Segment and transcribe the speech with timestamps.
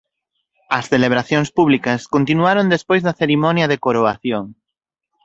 [0.77, 4.45] As celebracións públicas continuaron despois da cerimonia de coroación.